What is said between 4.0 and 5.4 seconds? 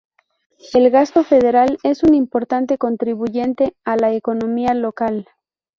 economía local.